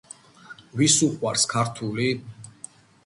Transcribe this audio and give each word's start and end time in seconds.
ვის 0.79 0.95
უყვარს 1.07 1.45
ქართული? 1.53 2.09